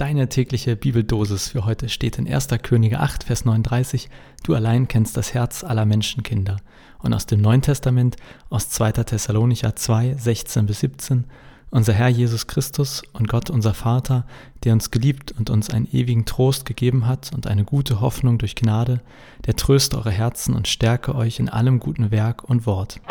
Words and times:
Deine 0.00 0.30
tägliche 0.30 0.76
Bibeldosis 0.76 1.48
für 1.48 1.66
heute 1.66 1.90
steht 1.90 2.16
in 2.16 2.26
1. 2.26 2.48
Könige 2.62 3.00
8, 3.00 3.22
Vers 3.24 3.44
39. 3.44 4.08
Du 4.42 4.54
allein 4.54 4.88
kennst 4.88 5.14
das 5.18 5.34
Herz 5.34 5.62
aller 5.62 5.84
Menschenkinder. 5.84 6.56
Und 7.00 7.12
aus 7.12 7.26
dem 7.26 7.42
Neuen 7.42 7.60
Testament, 7.60 8.16
aus 8.48 8.70
2. 8.70 8.92
Thessalonicher 8.92 9.76
2, 9.76 10.14
16 10.14 10.64
bis 10.64 10.80
17. 10.80 11.26
Unser 11.68 11.92
Herr 11.92 12.08
Jesus 12.08 12.46
Christus 12.46 13.02
und 13.12 13.28
Gott 13.28 13.50
unser 13.50 13.74
Vater, 13.74 14.24
der 14.64 14.72
uns 14.72 14.90
geliebt 14.90 15.32
und 15.32 15.50
uns 15.50 15.68
einen 15.68 15.86
ewigen 15.92 16.24
Trost 16.24 16.64
gegeben 16.64 17.06
hat 17.06 17.32
und 17.34 17.46
eine 17.46 17.64
gute 17.64 18.00
Hoffnung 18.00 18.38
durch 18.38 18.54
Gnade, 18.54 19.02
der 19.44 19.56
tröste 19.56 19.98
eure 19.98 20.10
Herzen 20.10 20.54
und 20.54 20.66
stärke 20.66 21.14
euch 21.14 21.38
in 21.38 21.50
allem 21.50 21.78
guten 21.78 22.10
Werk 22.10 22.42
und 22.44 22.64
Wort. 22.64 23.02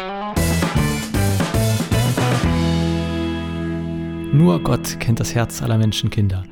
Nur 4.33 4.63
Gott 4.63 4.99
kennt 4.99 5.19
das 5.19 5.35
Herz 5.35 5.61
aller 5.61 5.77
Menschenkinder. 5.77 6.45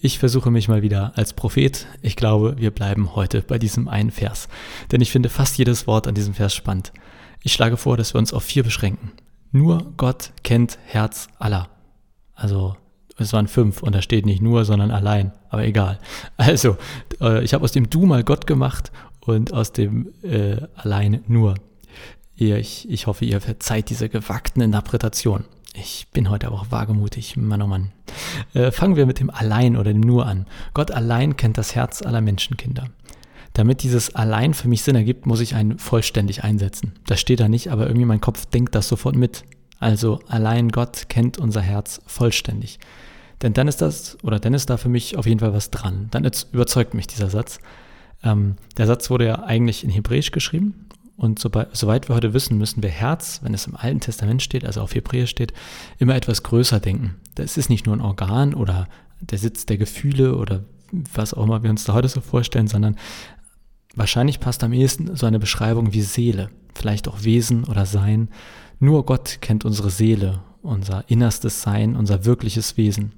Ich 0.00 0.20
versuche 0.20 0.52
mich 0.52 0.68
mal 0.68 0.82
wieder 0.82 1.12
als 1.16 1.32
Prophet. 1.32 1.88
Ich 2.02 2.14
glaube, 2.14 2.54
wir 2.56 2.70
bleiben 2.70 3.16
heute 3.16 3.42
bei 3.42 3.58
diesem 3.58 3.88
einen 3.88 4.12
Vers, 4.12 4.48
denn 4.92 5.00
ich 5.00 5.10
finde 5.10 5.28
fast 5.28 5.58
jedes 5.58 5.88
Wort 5.88 6.06
an 6.06 6.14
diesem 6.14 6.34
Vers 6.34 6.54
spannend. 6.54 6.92
Ich 7.42 7.52
schlage 7.52 7.76
vor, 7.76 7.96
dass 7.96 8.14
wir 8.14 8.20
uns 8.20 8.32
auf 8.32 8.44
vier 8.44 8.62
beschränken. 8.62 9.10
Nur 9.50 9.92
Gott 9.96 10.30
kennt 10.44 10.78
Herz 10.84 11.26
aller. 11.40 11.68
Also 12.36 12.76
es 13.16 13.32
waren 13.32 13.48
fünf 13.48 13.82
und 13.82 13.92
da 13.92 14.00
steht 14.00 14.24
nicht 14.24 14.40
nur, 14.40 14.64
sondern 14.64 14.92
allein, 14.92 15.32
aber 15.48 15.64
egal. 15.64 15.98
Also, 16.36 16.76
äh, 17.20 17.42
ich 17.42 17.52
habe 17.52 17.64
aus 17.64 17.72
dem 17.72 17.90
Du 17.90 18.06
mal 18.06 18.22
Gott 18.22 18.46
gemacht 18.46 18.92
und 19.26 19.52
aus 19.52 19.72
dem 19.72 20.12
äh, 20.22 20.58
allein 20.76 21.24
nur. 21.26 21.56
Ich, 22.36 22.88
ich 22.88 23.08
hoffe, 23.08 23.24
ihr 23.24 23.40
verzeiht 23.40 23.90
diese 23.90 24.08
gewagten 24.08 24.62
Interpretation. 24.62 25.44
Ich 25.80 26.08
bin 26.12 26.28
heute 26.28 26.48
aber 26.48 26.56
auch 26.56 26.70
wagemutig, 26.70 27.36
Mann 27.36 27.62
oh 27.62 27.66
Mann. 27.66 27.92
Äh, 28.54 28.70
fangen 28.70 28.96
wir 28.96 29.06
mit 29.06 29.20
dem 29.20 29.30
Allein 29.30 29.76
oder 29.76 29.92
dem 29.92 30.00
Nur 30.00 30.26
an. 30.26 30.46
Gott 30.74 30.90
allein 30.90 31.36
kennt 31.36 31.58
das 31.58 31.74
Herz 31.74 32.02
aller 32.02 32.20
Menschenkinder. 32.20 32.88
Damit 33.52 33.82
dieses 33.82 34.14
Allein 34.14 34.54
für 34.54 34.68
mich 34.68 34.82
Sinn 34.82 34.96
ergibt, 34.96 35.26
muss 35.26 35.40
ich 35.40 35.54
einen 35.54 35.78
vollständig 35.78 36.44
einsetzen. 36.44 36.94
Das 37.06 37.20
steht 37.20 37.40
da 37.40 37.48
nicht, 37.48 37.70
aber 37.70 37.86
irgendwie 37.86 38.06
mein 38.06 38.20
Kopf 38.20 38.46
denkt 38.46 38.74
das 38.74 38.88
sofort 38.88 39.16
mit. 39.16 39.44
Also 39.78 40.20
allein 40.28 40.70
Gott 40.70 41.08
kennt 41.08 41.38
unser 41.38 41.60
Herz 41.60 42.00
vollständig. 42.06 42.78
Denn 43.42 43.52
dann 43.52 43.68
ist 43.68 43.80
das, 43.80 44.18
oder 44.22 44.40
dann 44.40 44.54
ist 44.54 44.70
da 44.70 44.76
für 44.76 44.88
mich 44.88 45.16
auf 45.16 45.26
jeden 45.26 45.40
Fall 45.40 45.52
was 45.52 45.70
dran. 45.70 46.08
Dann 46.10 46.28
überzeugt 46.52 46.94
mich 46.94 47.06
dieser 47.06 47.30
Satz. 47.30 47.60
Ähm, 48.24 48.56
der 48.76 48.86
Satz 48.86 49.10
wurde 49.10 49.26
ja 49.26 49.44
eigentlich 49.44 49.84
in 49.84 49.90
Hebräisch 49.90 50.32
geschrieben 50.32 50.87
und 51.18 51.40
soweit 51.40 52.08
wir 52.08 52.14
heute 52.14 52.32
wissen, 52.32 52.58
müssen 52.58 52.80
wir 52.80 52.90
Herz, 52.90 53.40
wenn 53.42 53.52
es 53.52 53.66
im 53.66 53.74
Alten 53.74 53.98
Testament 53.98 54.40
steht, 54.40 54.64
also 54.64 54.80
auf 54.80 54.94
Hebräisch 54.94 55.30
steht, 55.30 55.52
immer 55.98 56.14
etwas 56.14 56.44
größer 56.44 56.78
denken. 56.78 57.16
Das 57.34 57.56
ist 57.56 57.68
nicht 57.68 57.86
nur 57.86 57.96
ein 57.96 58.00
Organ 58.00 58.54
oder 58.54 58.86
der 59.20 59.38
Sitz 59.38 59.66
der 59.66 59.78
Gefühle 59.78 60.36
oder 60.36 60.62
was 61.12 61.34
auch 61.34 61.42
immer 61.42 61.64
wir 61.64 61.70
uns 61.70 61.82
da 61.82 61.92
heute 61.92 62.08
so 62.08 62.20
vorstellen, 62.20 62.68
sondern 62.68 62.96
wahrscheinlich 63.96 64.38
passt 64.38 64.62
am 64.62 64.72
ehesten 64.72 65.16
so 65.16 65.26
eine 65.26 65.40
Beschreibung 65.40 65.92
wie 65.92 66.02
Seele, 66.02 66.50
vielleicht 66.72 67.08
auch 67.08 67.24
Wesen 67.24 67.64
oder 67.64 67.84
Sein. 67.84 68.28
Nur 68.78 69.04
Gott 69.04 69.38
kennt 69.40 69.64
unsere 69.64 69.90
Seele, 69.90 70.44
unser 70.62 71.02
innerstes 71.08 71.62
Sein, 71.62 71.96
unser 71.96 72.26
wirkliches 72.26 72.76
Wesen. 72.76 73.10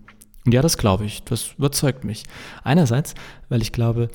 Und 0.47 0.55
ja, 0.55 0.63
das 0.63 0.79
glaube 0.79 1.05
ich, 1.05 1.23
das 1.25 1.53
überzeugt 1.59 2.05
mich. 2.05 2.25
Einerseits, 2.65 3.15
weil 3.51 3.61
ich 3.61 3.73
glaube, 3.73 4.09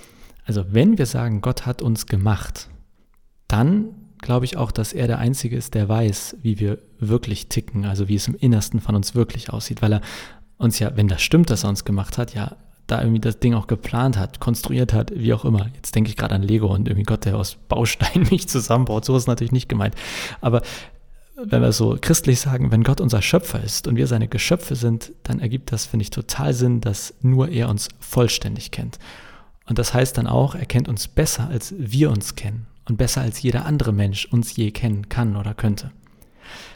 also 0.43 0.65
wenn 0.71 0.97
wir 0.97 1.05
sagen, 1.05 1.41
Gott 1.41 1.67
hat 1.67 1.83
uns 1.83 2.07
gemacht, 2.07 2.67
dann 3.47 3.89
glaube 4.25 4.45
ich 4.45 4.57
auch, 4.57 4.71
dass 4.71 4.93
er 4.93 5.07
der 5.07 5.19
Einzige 5.19 5.55
ist, 5.55 5.73
der 5.75 5.87
weiß, 5.87 6.37
wie 6.41 6.59
wir 6.59 6.79
wirklich 6.99 7.47
ticken, 7.47 7.85
also 7.85 8.07
wie 8.07 8.15
es 8.15 8.27
im 8.27 8.35
Innersten 8.35 8.81
von 8.81 8.95
uns 8.95 9.15
wirklich 9.15 9.51
aussieht, 9.51 9.81
weil 9.81 9.93
er 9.93 10.01
uns 10.57 10.79
ja, 10.79 10.95
wenn 10.95 11.07
das 11.07 11.21
stimmt, 11.21 11.49
dass 11.49 11.63
er 11.63 11.69
uns 11.69 11.85
gemacht 11.85 12.17
hat, 12.17 12.33
ja, 12.33 12.55
da 12.87 13.01
irgendwie 13.01 13.19
das 13.19 13.39
Ding 13.39 13.53
auch 13.53 13.67
geplant 13.67 14.17
hat, 14.17 14.39
konstruiert 14.39 14.93
hat, 14.93 15.11
wie 15.15 15.33
auch 15.33 15.43
immer. 15.43 15.67
Jetzt 15.75 15.95
denke 15.95 16.09
ich 16.09 16.17
gerade 16.17 16.35
an 16.35 16.43
Lego 16.43 16.67
und 16.67 16.87
irgendwie 16.87 17.03
Gott, 17.03 17.25
der 17.25 17.37
aus 17.37 17.55
Bausteinen 17.67 18.27
mich 18.31 18.47
zusammenbaut. 18.47 19.05
So 19.05 19.17
ist 19.17 19.27
natürlich 19.27 19.51
nicht 19.51 19.69
gemeint. 19.69 19.95
Aber 20.41 20.61
wenn 21.35 21.61
wir 21.61 21.71
so 21.71 21.97
christlich 21.99 22.39
sagen, 22.39 22.71
wenn 22.71 22.83
Gott 22.83 23.01
unser 23.01 23.21
Schöpfer 23.21 23.61
ist 23.61 23.87
und 23.87 23.95
wir 23.95 24.07
seine 24.07 24.27
Geschöpfe 24.27 24.75
sind, 24.75 25.11
dann 25.23 25.39
ergibt 25.39 25.71
das, 25.71 25.85
finde 25.85 26.03
ich, 26.03 26.09
total 26.09 26.53
Sinn, 26.53 26.79
dass 26.79 27.13
nur 27.21 27.49
er 27.49 27.69
uns 27.69 27.89
vollständig 27.99 28.71
kennt. 28.71 28.99
Und 29.67 29.79
das 29.79 29.93
heißt 29.93 30.17
dann 30.17 30.27
auch, 30.27 30.55
er 30.55 30.65
kennt 30.65 30.87
uns 30.87 31.07
besser, 31.07 31.49
als 31.49 31.73
wir 31.77 32.11
uns 32.11 32.35
kennen 32.35 32.67
und 32.87 32.97
besser 32.97 33.21
als 33.21 33.41
jeder 33.41 33.65
andere 33.65 33.91
Mensch 33.91 34.25
uns 34.25 34.55
je 34.55 34.71
kennen 34.71 35.09
kann 35.09 35.35
oder 35.35 35.53
könnte. 35.53 35.91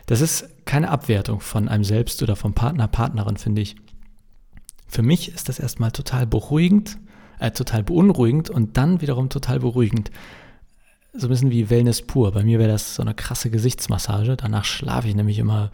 Das 0.05 0.21
ist 0.21 0.49
keine 0.65 0.89
Abwertung 0.89 1.39
von 1.39 1.67
einem 1.67 1.83
selbst 1.83 2.21
oder 2.23 2.35
vom 2.35 2.53
Partner, 2.53 2.87
Partnerin, 2.87 3.37
finde 3.37 3.61
ich. 3.61 3.75
Für 4.87 5.03
mich 5.03 5.33
ist 5.33 5.49
das 5.49 5.59
erstmal 5.59 5.91
total 5.91 6.25
beruhigend, 6.25 6.97
äh, 7.39 7.51
total 7.51 7.83
beunruhigend 7.83 8.49
und 8.49 8.77
dann 8.77 9.01
wiederum 9.01 9.29
total 9.29 9.59
beruhigend. 9.59 10.09
So 11.13 11.27
ein 11.27 11.29
bisschen 11.29 11.51
wie 11.51 11.69
Wellness 11.69 12.01
pur. 12.01 12.31
Bei 12.31 12.43
mir 12.43 12.59
wäre 12.59 12.71
das 12.71 12.95
so 12.95 13.03
eine 13.03 13.13
krasse 13.13 13.49
Gesichtsmassage. 13.51 14.35
Danach 14.35 14.65
schlafe 14.65 15.07
ich 15.07 15.15
nämlich 15.15 15.37
immer 15.37 15.71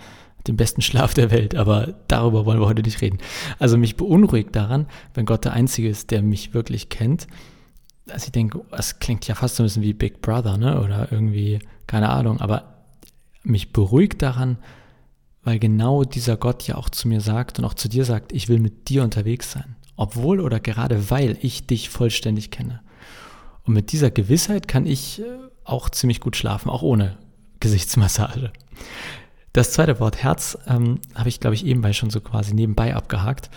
den 0.47 0.57
besten 0.57 0.81
Schlaf 0.81 1.13
der 1.13 1.31
Welt, 1.31 1.55
aber 1.55 1.95
darüber 2.07 2.45
wollen 2.45 2.59
wir 2.59 2.67
heute 2.67 2.83
nicht 2.83 3.01
reden. 3.01 3.19
Also 3.57 3.77
mich 3.77 3.95
beunruhigt 3.95 4.55
daran, 4.55 4.87
wenn 5.13 5.25
Gott 5.25 5.45
der 5.45 5.53
Einzige 5.53 5.89
ist, 5.89 6.11
der 6.11 6.21
mich 6.21 6.53
wirklich 6.53 6.89
kennt 6.89 7.27
also 8.09 8.25
ich 8.25 8.31
denke, 8.31 8.61
es 8.71 8.99
klingt 8.99 9.27
ja 9.27 9.35
fast 9.35 9.55
so 9.55 9.63
ein 9.63 9.65
bisschen 9.65 9.83
wie 9.83 9.93
Big 9.93 10.21
Brother, 10.21 10.57
ne? 10.57 10.81
Oder 10.81 11.11
irgendwie, 11.11 11.59
keine 11.87 12.09
Ahnung, 12.09 12.39
aber 12.39 12.75
mich 13.43 13.73
beruhigt 13.73 14.21
daran, 14.21 14.57
weil 15.43 15.59
genau 15.59 16.03
dieser 16.03 16.37
Gott 16.37 16.63
ja 16.67 16.75
auch 16.75 16.89
zu 16.89 17.07
mir 17.07 17.21
sagt 17.21 17.59
und 17.59 17.65
auch 17.65 17.73
zu 17.73 17.87
dir 17.87 18.05
sagt, 18.05 18.33
ich 18.33 18.49
will 18.49 18.59
mit 18.59 18.89
dir 18.89 19.03
unterwegs 19.03 19.51
sein. 19.51 19.75
Obwohl 19.95 20.39
oder 20.39 20.59
gerade 20.59 21.09
weil 21.09 21.37
ich 21.41 21.67
dich 21.67 21.89
vollständig 21.89 22.51
kenne. 22.51 22.81
Und 23.63 23.73
mit 23.73 23.91
dieser 23.91 24.11
Gewissheit 24.11 24.67
kann 24.67 24.85
ich 24.85 25.21
äh, 25.21 25.25
auch 25.63 25.89
ziemlich 25.89 26.19
gut 26.19 26.35
schlafen, 26.35 26.69
auch 26.69 26.81
ohne 26.81 27.17
Gesichtsmassage. 27.59 28.51
Das 29.53 29.71
zweite 29.71 29.99
Wort 29.99 30.21
Herz 30.21 30.57
ähm, 30.67 30.99
habe 31.15 31.29
ich, 31.29 31.39
glaube 31.39 31.55
ich, 31.55 31.65
ebenbei 31.65 31.93
schon 31.93 32.09
so 32.09 32.19
quasi 32.19 32.53
nebenbei 32.53 32.93
abgehakt 32.93 33.49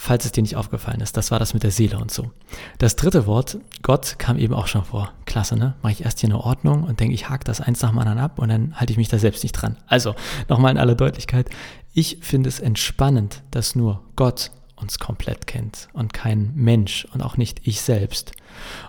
falls 0.00 0.24
es 0.24 0.32
dir 0.32 0.42
nicht 0.42 0.56
aufgefallen 0.56 1.00
ist. 1.00 1.16
Das 1.16 1.32
war 1.32 1.40
das 1.40 1.52
mit 1.52 1.64
der 1.64 1.72
Seele 1.72 1.98
und 1.98 2.10
so. 2.10 2.30
Das 2.78 2.94
dritte 2.94 3.26
Wort, 3.26 3.58
Gott, 3.82 4.14
kam 4.18 4.38
eben 4.38 4.54
auch 4.54 4.68
schon 4.68 4.84
vor. 4.84 5.12
Klasse, 5.26 5.56
ne? 5.56 5.74
Mache 5.82 5.92
ich 5.92 6.04
erst 6.04 6.20
hier 6.20 6.28
eine 6.28 6.40
Ordnung 6.40 6.84
und 6.84 7.00
denke, 7.00 7.14
ich 7.14 7.28
hake 7.28 7.44
das 7.44 7.60
eins 7.60 7.82
nach 7.82 7.90
dem 7.90 7.98
anderen 7.98 8.20
ab 8.20 8.38
und 8.38 8.48
dann 8.48 8.78
halte 8.78 8.92
ich 8.92 8.96
mich 8.96 9.08
da 9.08 9.18
selbst 9.18 9.42
nicht 9.42 9.52
dran. 9.52 9.76
Also, 9.88 10.14
nochmal 10.48 10.70
in 10.70 10.78
aller 10.78 10.94
Deutlichkeit. 10.94 11.50
Ich 11.92 12.18
finde 12.22 12.48
es 12.48 12.60
entspannend, 12.60 13.42
dass 13.50 13.74
nur 13.74 14.00
Gott 14.14 14.52
uns 14.76 15.00
komplett 15.00 15.48
kennt 15.48 15.88
und 15.92 16.12
kein 16.12 16.52
Mensch 16.54 17.06
und 17.12 17.20
auch 17.20 17.36
nicht 17.36 17.66
ich 17.66 17.80
selbst. 17.80 18.32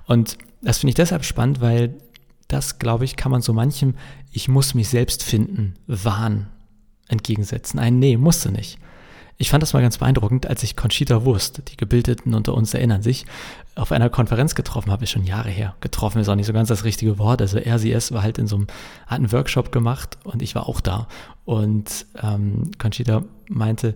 Und 0.05 0.37
das 0.61 0.77
finde 0.77 0.91
ich 0.91 0.95
deshalb 0.95 1.25
spannend, 1.25 1.59
weil 1.59 1.95
das, 2.47 2.77
glaube 2.77 3.05
ich, 3.05 3.15
kann 3.15 3.31
man 3.31 3.41
so 3.41 3.51
manchem 3.51 3.95
Ich 4.31 4.47
muss 4.47 4.75
mich 4.75 4.89
selbst 4.89 5.23
finden, 5.23 5.73
Wahn 5.87 6.49
entgegensetzen. 7.07 7.79
Ein 7.79 7.97
Nee, 7.97 8.15
musst 8.15 8.45
du 8.45 8.51
nicht. 8.51 8.77
Ich 9.41 9.49
fand 9.49 9.63
das 9.63 9.71
mal 9.71 9.81
ganz 9.81 9.97
beeindruckend, 9.97 10.47
als 10.47 10.63
ich 10.63 10.75
Conchita 10.75 11.23
Wurst, 11.23 11.61
die 11.69 11.77
Gebildeten 11.77 12.33
unter 12.33 12.53
uns 12.53 12.73
erinnern 12.73 13.01
sich, 13.01 13.25
auf 13.73 13.93
einer 13.93 14.09
Konferenz 14.09 14.53
getroffen 14.53 14.91
habe, 14.91 15.05
ist 15.05 15.11
schon 15.11 15.23
Jahre 15.23 15.49
her. 15.49 15.75
Getroffen 15.79 16.19
ist 16.19 16.27
auch 16.27 16.35
nicht 16.35 16.45
so 16.45 16.51
ganz 16.51 16.67
das 16.67 16.83
richtige 16.83 17.17
Wort. 17.17 17.41
Also 17.41 17.57
RCS 17.57 18.11
war 18.11 18.21
halt 18.21 18.37
in 18.37 18.47
so 18.47 18.57
einem, 18.57 18.67
hat 19.07 19.19
einen 19.19 19.31
Workshop 19.31 19.71
gemacht 19.71 20.17
und 20.25 20.41
ich 20.41 20.55
war 20.55 20.67
auch 20.67 20.81
da. 20.81 21.07
Und 21.45 22.05
ähm, 22.21 22.71
Conchita 22.77 23.23
meinte, 23.47 23.95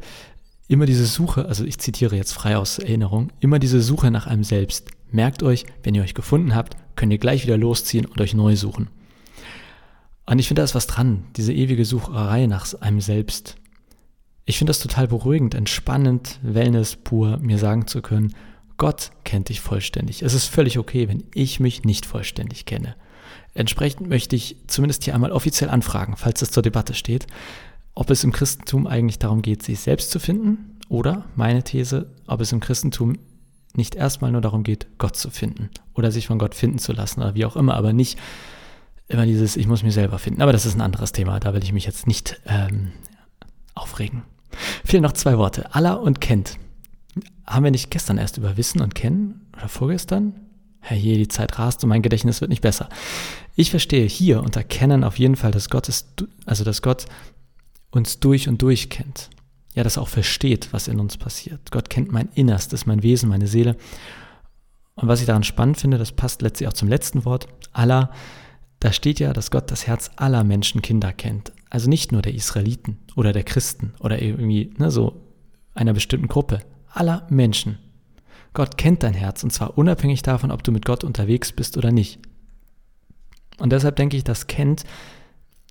immer 0.70 0.86
diese 0.86 1.06
Suche, 1.06 1.46
also 1.46 1.66
ich 1.66 1.78
zitiere 1.78 2.16
jetzt 2.16 2.32
frei 2.32 2.56
aus 2.56 2.80
Erinnerung, 2.80 3.34
immer 3.42 3.60
diese 3.60 3.82
Suche 3.82 4.12
nach 4.12 4.28
einem 4.28 4.46
selbst. 4.46 4.92
Merkt 5.12 5.44
euch, 5.44 5.66
wenn 5.84 5.94
ihr 5.94 6.04
euch 6.04 6.14
gefunden 6.14 6.56
habt, 6.56 6.78
könnt 6.96 7.12
ihr 7.12 7.20
gleich 7.20 7.44
wieder 7.44 7.58
losziehen 7.58 8.06
und 8.06 8.22
euch 8.22 8.34
neu 8.34 8.56
suchen. 8.56 8.88
Und 10.26 10.40
ich 10.40 10.48
finde, 10.48 10.62
da 10.62 10.64
ist 10.64 10.74
was 10.74 10.88
dran, 10.88 11.26
diese 11.36 11.52
ewige 11.52 11.84
Sucherei 11.84 12.46
nach 12.46 12.74
einem 12.80 13.02
selbst. 13.02 13.58
Ich 14.46 14.58
finde 14.58 14.72
das 14.72 14.80
total 14.80 15.08
beruhigend, 15.08 15.56
entspannend, 15.56 16.40
Wellness 16.42 16.98
pur, 16.98 17.38
mir 17.38 17.58
sagen 17.58 17.88
zu 17.88 18.02
können, 18.02 18.36
Gott 18.78 19.12
kennt 19.24 19.50
dich 19.50 19.62
vollständig. 19.62 20.22
Es 20.22 20.34
ist 20.34 20.48
völlig 20.48 20.78
okay, 20.78 21.08
wenn 21.08 21.24
ich 21.34 21.60
mich 21.60 21.84
nicht 21.84 22.06
vollständig 22.06 22.66
kenne. 22.66 22.96
Entsprechend 23.54 24.10
möchte 24.10 24.36
ich 24.36 24.58
zumindest 24.68 25.04
hier 25.04 25.16
einmal 25.16 25.32
offiziell 25.32 25.70
anfragen, 25.70 26.18
falls 26.18 26.42
es 26.42 26.52
zur 26.52 26.64
Debatte 26.64 26.94
steht, 26.94 27.28
ob 27.94 28.10
es 28.10 28.24
im 28.24 28.32
Christentum 28.32 28.88
eigentlich 28.88 29.20
darum 29.20 29.42
geht, 29.42 29.64
sich 29.64 29.80
selbst 29.80 30.10
zu 30.12 30.20
finden 30.20 30.80
oder, 30.90 31.26
meine 31.36 31.64
These, 31.64 32.12
ob 32.28 32.42
es 32.42 32.52
im 32.52 32.60
Christentum 32.60 33.18
nicht 33.76 33.96
erstmal 33.96 34.32
nur 34.32 34.42
darum 34.42 34.64
geht, 34.64 34.88
Gott 34.98 35.16
zu 35.16 35.30
finden 35.30 35.70
oder 35.94 36.12
sich 36.12 36.28
von 36.28 36.40
Gott 36.40 36.56
finden 36.56 36.80
zu 36.80 36.94
lassen 36.94 37.22
oder 37.22 37.36
wie 37.36 37.46
auch 37.46 37.56
immer, 37.56 37.76
aber 37.76 37.94
nicht 37.94 38.20
immer 39.08 39.26
dieses, 39.26 39.56
ich 39.56 39.68
muss 39.68 39.84
mich 39.84 39.94
selber 39.94 40.20
finden. 40.20 40.42
Aber 40.42 40.52
das 40.52 40.66
ist 40.66 40.76
ein 40.76 40.82
anderes 40.82 41.12
Thema, 41.12 41.40
da 41.40 41.54
will 41.54 41.64
ich 41.64 41.74
mich 41.74 41.86
jetzt 41.86 42.08
nicht 42.08 42.42
ähm, 42.48 42.92
aufregen. 43.76 44.24
Fehlen 44.84 45.04
noch 45.04 45.14
zwei 45.14 45.38
Worte. 45.38 45.74
Allah 45.74 45.94
und 45.94 46.22
kennt. 46.22 46.58
Haben 47.46 47.64
wir 47.66 47.72
nicht 47.72 47.92
gestern 47.92 48.18
erst 48.18 48.38
über 48.38 48.58
Wissen 48.58 48.82
und 48.82 48.96
Kennen? 48.96 49.48
Oder 49.56 49.68
vorgestern? 49.68 50.34
Herr 50.80 50.98
je, 50.98 51.18
die 51.18 51.28
Zeit 51.28 51.60
rast 51.60 51.84
und 51.84 51.90
mein 51.90 52.02
Gedächtnis 52.02 52.42
wird 52.42 52.50
nicht 52.50 52.62
besser. 52.62 52.90
Ich 53.56 53.72
verstehe 53.72 54.06
hier 54.06 54.42
unter 54.42 54.64
Kennen 54.64 55.04
auf 55.04 55.18
jeden 55.18 55.36
Fall, 55.36 55.52
dass 55.52 55.70
Gott 55.70 55.88
ist, 55.88 56.26
also 56.46 56.64
dass 56.64 56.82
Gott 56.82 57.06
uns 57.92 58.20
durch 58.20 58.50
und 58.50 58.62
durch 58.62 58.90
kennt. 58.90 59.30
ja, 59.76 59.84
das 59.84 59.98
auch 59.98 60.08
versteht, 60.08 60.70
was 60.72 60.88
in 60.88 61.00
uns 61.00 61.18
passiert. 61.18 61.72
Gott 61.72 61.90
kennt 61.90 62.12
mein 62.12 62.30
Innerstes, 62.36 62.86
mein 62.86 63.02
Wesen, 63.02 63.30
meine 63.30 63.48
Seele. 63.48 63.76
Und 64.96 65.08
was 65.08 65.22
ich 65.22 65.26
daran 65.26 65.44
spannend 65.44 65.80
finde, 65.80 65.98
das 65.98 66.12
passt 66.12 66.42
letztlich 66.42 66.68
auch 66.68 66.74
zum 66.74 66.88
letzten 66.88 67.26
Wort, 67.26 67.48
Allah, 67.72 68.12
da 68.80 68.92
steht 68.92 69.20
ja, 69.20 69.34
dass 69.34 69.50
Gott 69.50 69.72
das 69.72 69.88
Herz 69.88 70.12
aller 70.18 70.44
Menschenkinder 70.44 71.14
kennt. 71.14 71.54
Also 71.74 71.90
nicht 71.90 72.12
nur 72.12 72.22
der 72.22 72.36
Israeliten 72.36 73.00
oder 73.16 73.34
der 73.34 73.44
Christen 73.44 73.96
oder 74.00 74.22
irgendwie 74.22 74.72
ne, 74.78 74.92
so 74.92 75.20
einer 75.74 75.94
bestimmten 75.94 76.28
Gruppe. 76.28 76.60
Aller 76.88 77.26
Menschen. 77.32 77.80
Gott 78.54 78.78
kennt 78.78 79.02
dein 79.02 79.16
Herz 79.16 79.44
und 79.44 79.50
zwar 79.50 79.76
unabhängig 79.76 80.22
davon, 80.22 80.52
ob 80.52 80.62
du 80.62 80.72
mit 80.72 80.86
Gott 80.86 81.04
unterwegs 81.04 81.52
bist 81.52 81.76
oder 81.76 81.92
nicht. 81.92 82.20
Und 83.58 83.72
deshalb 83.72 83.96
denke 83.96 84.16
ich, 84.18 84.24
dass 84.24 84.46
kennt 84.46 84.84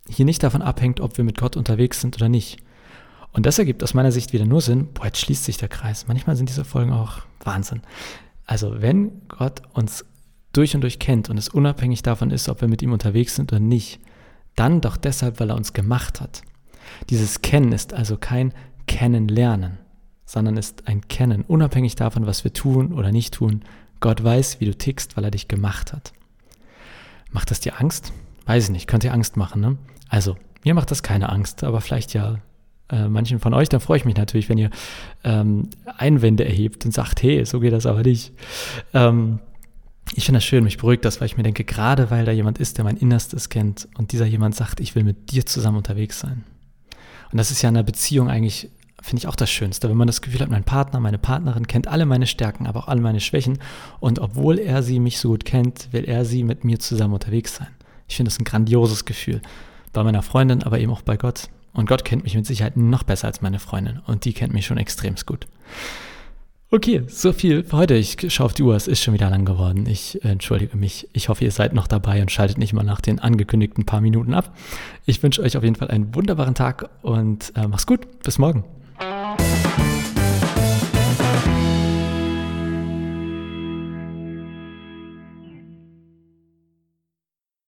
hier 0.08 0.24
nicht 0.24 0.42
davon 0.42 0.60
abhängt, 0.60 0.98
ob 0.98 1.18
wir 1.18 1.22
mit 1.24 1.38
Gott 1.38 1.56
unterwegs 1.56 2.00
sind 2.00 2.16
oder 2.16 2.28
nicht. 2.28 2.58
Und 3.30 3.46
das 3.46 3.60
ergibt 3.60 3.84
aus 3.84 3.94
meiner 3.94 4.10
Sicht 4.10 4.32
wieder 4.32 4.44
nur 4.44 4.60
Sinn, 4.60 4.88
boah, 4.94 5.06
jetzt 5.06 5.20
schließt 5.20 5.44
sich 5.44 5.56
der 5.56 5.68
Kreis. 5.68 6.08
Manchmal 6.08 6.34
sind 6.34 6.48
diese 6.48 6.64
Folgen 6.64 6.90
auch 6.90 7.20
Wahnsinn. 7.44 7.80
Also 8.44 8.82
wenn 8.82 9.28
Gott 9.28 9.62
uns 9.72 10.04
durch 10.50 10.74
und 10.74 10.80
durch 10.80 10.98
kennt 10.98 11.30
und 11.30 11.38
es 11.38 11.48
unabhängig 11.48 12.02
davon 12.02 12.32
ist, 12.32 12.48
ob 12.48 12.60
wir 12.60 12.66
mit 12.66 12.82
ihm 12.82 12.92
unterwegs 12.92 13.36
sind 13.36 13.52
oder 13.52 13.60
nicht, 13.60 14.00
dann 14.56 14.80
doch 14.80 14.96
deshalb, 14.96 15.40
weil 15.40 15.50
er 15.50 15.56
uns 15.56 15.72
gemacht 15.72 16.20
hat. 16.20 16.42
Dieses 17.10 17.42
Kennen 17.42 17.72
ist 17.72 17.94
also 17.94 18.16
kein 18.16 18.52
Kennenlernen, 18.86 19.78
sondern 20.24 20.56
ist 20.56 20.88
ein 20.88 21.08
Kennen, 21.08 21.42
unabhängig 21.42 21.94
davon, 21.94 22.26
was 22.26 22.44
wir 22.44 22.52
tun 22.52 22.92
oder 22.92 23.12
nicht 23.12 23.34
tun. 23.34 23.64
Gott 24.00 24.22
weiß, 24.22 24.60
wie 24.60 24.66
du 24.66 24.76
tickst, 24.76 25.16
weil 25.16 25.24
er 25.24 25.30
dich 25.30 25.48
gemacht 25.48 25.92
hat. 25.92 26.12
Macht 27.30 27.50
das 27.50 27.60
dir 27.60 27.80
Angst? 27.80 28.12
Weiß 28.46 28.64
ich 28.64 28.70
nicht, 28.70 28.86
könnte 28.86 29.08
dir 29.08 29.14
Angst 29.14 29.36
machen, 29.36 29.60
ne? 29.60 29.78
Also, 30.08 30.36
mir 30.64 30.74
macht 30.74 30.90
das 30.90 31.02
keine 31.02 31.30
Angst, 31.30 31.64
aber 31.64 31.80
vielleicht 31.80 32.12
ja 32.12 32.38
äh, 32.90 33.08
manchen 33.08 33.40
von 33.40 33.54
euch, 33.54 33.68
da 33.68 33.78
freue 33.78 33.96
ich 33.96 34.04
mich 34.04 34.16
natürlich, 34.16 34.48
wenn 34.48 34.58
ihr 34.58 34.70
ähm, 35.24 35.70
Einwände 35.96 36.44
erhebt 36.44 36.84
und 36.84 36.92
sagt, 36.92 37.22
hey, 37.22 37.44
so 37.44 37.60
geht 37.60 37.72
das 37.72 37.86
aber 37.86 38.02
nicht. 38.02 38.32
Ähm, 38.92 39.38
ich 40.14 40.26
finde 40.26 40.38
das 40.38 40.44
schön, 40.44 40.64
mich 40.64 40.78
beruhigt 40.78 41.04
das, 41.04 41.20
weil 41.20 41.26
ich 41.26 41.36
mir 41.36 41.42
denke, 41.42 41.64
gerade 41.64 42.10
weil 42.10 42.24
da 42.24 42.32
jemand 42.32 42.58
ist, 42.58 42.76
der 42.76 42.84
mein 42.84 42.96
Innerstes 42.96 43.48
kennt 43.48 43.88
und 43.96 44.12
dieser 44.12 44.26
jemand 44.26 44.54
sagt, 44.54 44.80
ich 44.80 44.94
will 44.94 45.04
mit 45.04 45.30
dir 45.30 45.46
zusammen 45.46 45.78
unterwegs 45.78 46.20
sein. 46.20 46.44
Und 47.30 47.38
das 47.38 47.50
ist 47.50 47.62
ja 47.62 47.70
in 47.70 47.76
einer 47.76 47.84
Beziehung 47.84 48.28
eigentlich, 48.28 48.70
finde 49.00 49.20
ich 49.20 49.26
auch 49.26 49.36
das 49.36 49.50
Schönste, 49.50 49.88
wenn 49.88 49.96
man 49.96 50.06
das 50.06 50.20
Gefühl 50.20 50.40
hat, 50.40 50.50
mein 50.50 50.64
Partner, 50.64 51.00
meine 51.00 51.18
Partnerin 51.18 51.66
kennt 51.66 51.88
alle 51.88 52.04
meine 52.04 52.26
Stärken, 52.26 52.66
aber 52.66 52.80
auch 52.80 52.88
alle 52.88 53.00
meine 53.00 53.20
Schwächen 53.20 53.58
und 54.00 54.18
obwohl 54.18 54.58
er 54.58 54.82
sie 54.82 55.00
mich 55.00 55.18
so 55.18 55.30
gut 55.30 55.46
kennt, 55.46 55.88
will 55.92 56.04
er 56.04 56.24
sie 56.24 56.44
mit 56.44 56.64
mir 56.64 56.78
zusammen 56.78 57.14
unterwegs 57.14 57.56
sein. 57.56 57.68
Ich 58.06 58.16
finde 58.16 58.30
das 58.30 58.38
ein 58.38 58.44
grandioses 58.44 59.06
Gefühl. 59.06 59.40
Bei 59.94 60.04
meiner 60.04 60.22
Freundin, 60.22 60.62
aber 60.62 60.78
eben 60.78 60.92
auch 60.92 61.02
bei 61.02 61.16
Gott. 61.16 61.48
Und 61.72 61.88
Gott 61.88 62.04
kennt 62.04 62.24
mich 62.24 62.34
mit 62.34 62.46
Sicherheit 62.46 62.76
noch 62.76 63.02
besser 63.02 63.28
als 63.28 63.40
meine 63.40 63.58
Freundin 63.58 64.00
und 64.06 64.26
die 64.26 64.34
kennt 64.34 64.52
mich 64.52 64.66
schon 64.66 64.76
extremst 64.76 65.24
gut. 65.24 65.46
Okay, 66.74 67.02
so 67.06 67.34
viel 67.34 67.64
für 67.64 67.76
heute. 67.76 67.92
Ich 67.92 68.16
schaue 68.32 68.46
auf 68.46 68.54
die 68.54 68.62
Uhr, 68.62 68.74
es 68.74 68.88
ist 68.88 69.02
schon 69.02 69.12
wieder 69.12 69.28
lang 69.28 69.44
geworden. 69.44 69.84
Ich 69.86 70.24
äh, 70.24 70.28
entschuldige 70.28 70.74
mich. 70.74 71.06
Ich 71.12 71.28
hoffe, 71.28 71.44
ihr 71.44 71.50
seid 71.50 71.74
noch 71.74 71.86
dabei 71.86 72.22
und 72.22 72.32
schaltet 72.32 72.56
nicht 72.56 72.72
mal 72.72 72.82
nach 72.82 73.02
den 73.02 73.18
angekündigten 73.18 73.84
paar 73.84 74.00
Minuten 74.00 74.32
ab. 74.32 74.56
Ich 75.04 75.22
wünsche 75.22 75.42
euch 75.42 75.58
auf 75.58 75.64
jeden 75.64 75.76
Fall 75.76 75.88
einen 75.88 76.14
wunderbaren 76.14 76.54
Tag 76.54 76.88
und 77.02 77.52
äh, 77.56 77.68
mach's 77.68 77.86
gut. 77.86 78.22
Bis 78.22 78.38
morgen. 78.38 78.64